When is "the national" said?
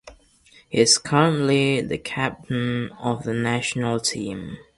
3.23-3.99